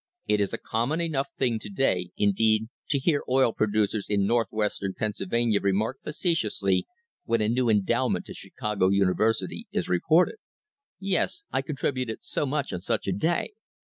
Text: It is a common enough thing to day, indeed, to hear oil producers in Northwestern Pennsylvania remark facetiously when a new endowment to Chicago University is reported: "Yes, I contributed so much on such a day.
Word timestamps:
It 0.25 0.41
is 0.41 0.51
a 0.51 0.57
common 0.57 0.99
enough 0.99 1.29
thing 1.37 1.59
to 1.59 1.69
day, 1.69 2.09
indeed, 2.17 2.69
to 2.89 2.97
hear 2.97 3.21
oil 3.29 3.53
producers 3.53 4.07
in 4.09 4.25
Northwestern 4.25 4.95
Pennsylvania 4.95 5.61
remark 5.61 5.99
facetiously 6.03 6.87
when 7.25 7.39
a 7.39 7.47
new 7.47 7.69
endowment 7.69 8.25
to 8.25 8.33
Chicago 8.33 8.89
University 8.89 9.67
is 9.71 9.87
reported: 9.87 10.37
"Yes, 10.99 11.43
I 11.51 11.61
contributed 11.61 12.23
so 12.23 12.47
much 12.47 12.73
on 12.73 12.81
such 12.81 13.05
a 13.05 13.11
day. 13.13 13.51